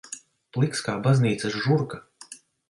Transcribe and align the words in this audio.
Pliks 0.55 0.81
kā 0.87 0.95
baznīcas 1.09 1.59
žurka. 1.67 2.01